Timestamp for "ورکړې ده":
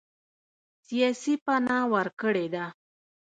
1.93-2.65